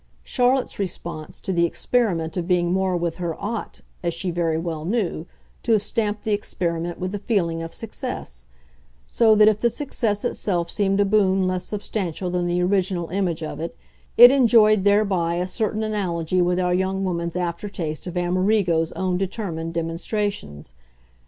[0.23, 4.83] Charlotte's response to the experiment of being more with her OUGHT, as she very well
[4.83, 5.27] knew,
[5.61, 8.47] to have stamped the experiment with the feeling of success;
[9.05, 13.43] so that if the success itself seemed a boon less substantial than the original image
[13.43, 13.75] of it,
[14.17, 19.71] it enjoyed thereby a certain analogy with our young woman's aftertaste of Amerigo's own determined
[19.75, 20.73] demonstrations.